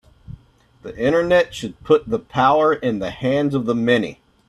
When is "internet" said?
0.97-1.53